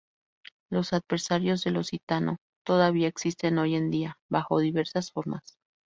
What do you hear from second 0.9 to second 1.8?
adversarios del